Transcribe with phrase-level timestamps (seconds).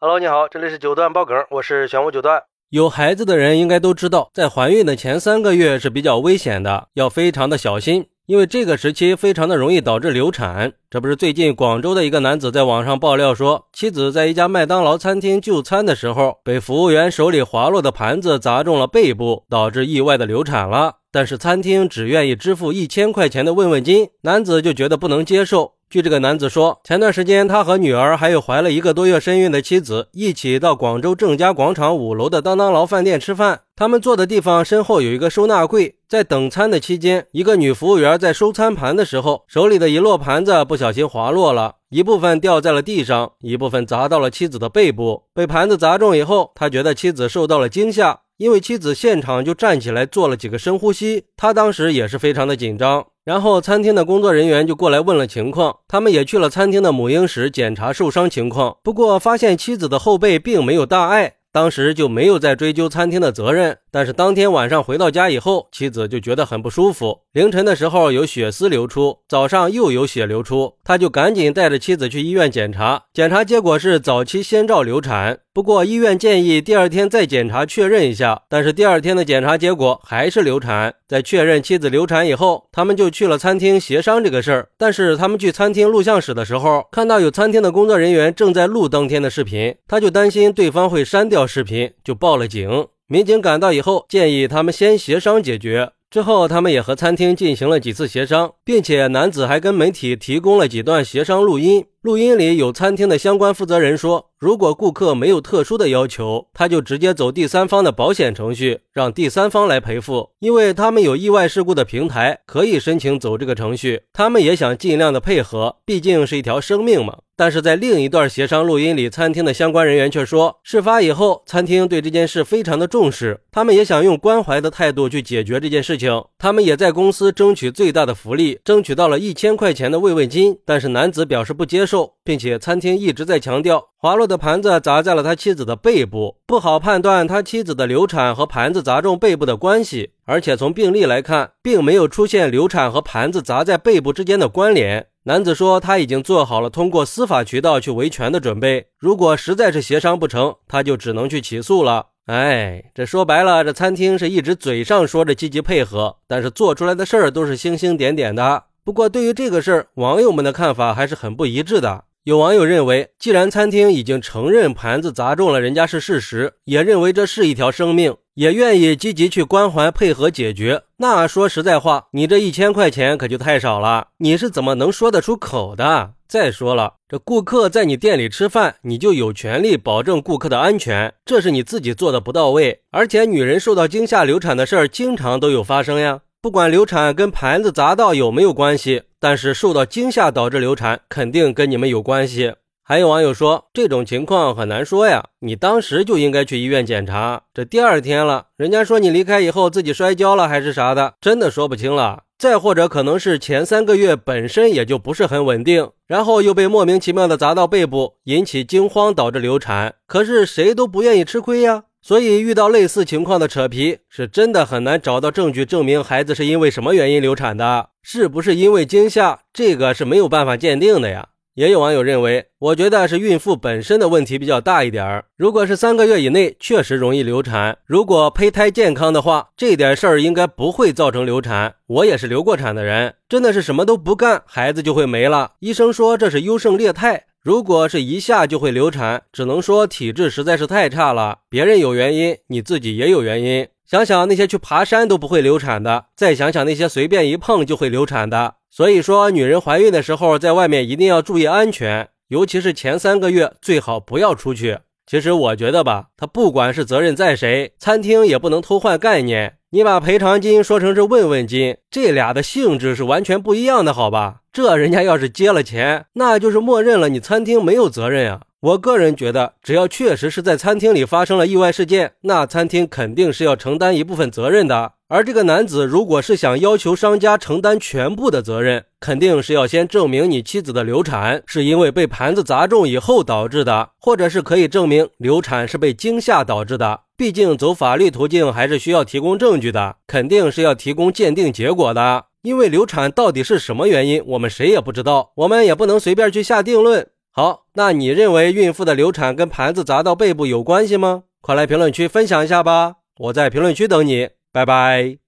[0.00, 2.40] Hello，你好，这里是九段爆梗，我是玄武九段。
[2.70, 10.72] 有孩子的人应该都知道，在怀孕的前三个月是比较危险的，要非常的小心，因为这个时期非常的容易导致流产。
[10.88, 20.98] 这不是最近广州的一个男子在网上爆料说，妻子在一家麦当劳餐厅就餐的时候，被服务员手里滑落的盘子砸中了背部，导致意外的流产了。
[21.10, 25.72] 但是餐厅只愿意支付一千块钱的慰问金，男子就觉得不能接受。
[25.90, 33.60] 据这个男子说，前段时间他和女儿还有怀了一个多月身孕的妻子一起到广州正佳广场五楼的当当劳饭店吃饭。
[33.74, 45.22] 他们坐的地方身后有一个收纳柜，在等餐的期间，一个女服务员在收餐盘的时候，手里的一摞盘子不小心滑落了，一部分掉在了地上，一部分砸到了妻子的背部。
[45.32, 48.20] 被盘子砸中以后，他觉得妻子受到了惊吓。
[48.36, 53.04] 因为妻子现场就站起来做了几个深呼吸，他当时也是非常的紧张。
[53.28, 61.34] 然后餐厅的工作人员就过来问了情况，他们也去了餐厅的母婴室检查受伤情况，不过发现妻子的后背并没有大碍。
[61.50, 67.20] 当时就没有再追究餐厅的责任，但是当天晚上回到家以后，妻子就觉得很不舒服。
[67.32, 75.38] 凌晨的时候有血丝流出，早上又有血流出，他就赶紧带着妻子去医院检查，检查结果是早期先兆流产。
[75.54, 80.94] 不过医院建议第二天再检查确认一下，但是第二天的检查结果还是流产。
[81.08, 84.68] 在确认妻子流产以后，他们就去了餐厅协商这个事儿。
[84.76, 91.37] 但是他们去餐厅录像室的时候，看到有餐厅的工作人员正在录当天的视频，他就担心对方会删掉。
[91.46, 95.92] 视频就报了警，民警赶到以后，建议他们先协商解决。
[96.10, 101.86] 之后，他们也和餐厅进行了几次协商，并且男子还跟媒体提供了几段协商录音。
[102.02, 114.02] 录音里有餐厅的相关负责人说，如果顾客没有特殊的要求，他就直接走第三方的保险程序，让第三方来赔付，因为他们有意外事故的平台，可以申请走这个程序。
[114.12, 117.18] 他们也想尽量的配合，毕竟是一条生命嘛。
[117.36, 126.24] 但是在另一段协商录音里，餐厅的相关人员却说，事发以后，餐厅对这件事非常的重视，他们也想用关怀的态度去解决这件事情。
[126.36, 130.58] 他们也在公司争取最大的福利，争取到了一千块钱的慰问金。
[130.64, 132.14] 但是男子表示不接受。
[132.28, 140.10] 并且餐厅一直在强调，滑落的盘子砸在了他妻子的背部，不好判断他妻子的流产和盘子砸中背部的关系。
[140.26, 145.06] 而且从病例来看，并没有出现流产和盘子砸在背部之间的关联。
[145.24, 152.08] 男子说他已经做好了通过司法渠道去维权的准备，如果实在是协商不成，他就只能去起诉了。
[152.28, 158.64] 哎，这说白了，这餐厅是一直嘴上说着积极配合，但是做出来的事儿都是星星点点的。
[158.84, 162.04] 不过对于这个事儿，网友们的看法还是很不一致的。
[162.24, 176.12] 有网友认为，既然餐厅已经承认盘子砸中了人家是事实，也认为这是一条生命，也愿意积极去关怀配合解决，那说实在话，你这一千块钱可就太少了，你是怎么能说得出口的？
[176.28, 186.20] 再说了，这顾客在你店里吃饭，你就有权利保证顾客的安全，这是你自己做的不到位，而且女人受到惊吓流产的事儿经常都有发生呀。
[186.40, 192.54] 不管流产跟盘子砸到有没有关系，但是受到惊吓导致流产，肯定跟你们有关系。
[192.90, 197.42] 还有网友说，这种情况很难说呀，你当时就应该去医院检查。
[197.52, 202.22] 这第二天了，人家说你离开以后自己摔跤了还是啥的，真的说不清了。
[202.38, 209.96] 再或者可能是前三个月本身也就不是很稳定，然后又被莫名其妙的砸到背部，引起惊慌导致流产。
[210.06, 211.84] 可是谁都不愿意吃亏呀。
[212.00, 221.28] 所以遇到类似情况的扯皮，是真的很难找到证据证明孩子是因为什么原因流产的，是不是因为惊吓，这个是没有办法鉴定的呀。
[221.58, 225.24] 也有网友认为，我觉得是孕妇本身的问题比较大一点儿。
[225.36, 231.74] 如果是三个月以内，确实容易流产；如果胚胎健康的话，这点事儿应该不会造成流产。
[231.88, 235.54] 我也是流过产的人，真的是什么都不干，孩子就会没了。
[235.58, 237.24] 医生说这是优胜劣汰。
[237.42, 241.38] 如果是一下就会流产，只能说体质实在是太差了。
[241.50, 243.66] 别人有原因，你自己也有原因。
[243.84, 248.54] 想想那些去爬山都不会流产的，再想想那些随便一碰就会流产的。
[248.70, 254.78] 所以说，女人怀孕的时候在外面一定要注意安全，尤其是前三个月最好不要出去。
[255.06, 259.54] 其实我觉得吧，他不管是责任在谁，餐厅也不能偷换概念。
[259.70, 264.42] 你把赔偿金说成是慰问金，这俩的性质是完全不一样的，好吧？
[264.52, 268.40] 这人家要是接了钱，那就是默认了你餐厅没有责任呀。
[268.60, 274.94] 我个人觉得，只要确实是在餐厅里发生了意外事件，那餐厅肯定是要承担一部分责任的。
[275.06, 287.02] 而这个男子如果是想要求商家承担全部的责任，肯定是要先证明你妻子的流产是因为被盘子砸中以后导致的，或者是可以证明流产是被惊吓导致的。
[287.16, 292.24] 毕竟走法律途径还是需要提供证据的，肯定是要提供鉴定结果的。
[292.42, 297.06] 因为流产到底是什么原因，我们谁也不知道，我们也不能随便去下定论。
[297.38, 301.22] 好，那你认为孕妇的流产跟盘子砸到背部有关系吗？
[301.40, 305.18] 快来评论区分享一下吧，我在评论区等你，拜拜。